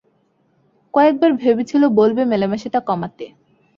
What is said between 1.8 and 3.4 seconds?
বলবে মেলামেশাটা কমাতে।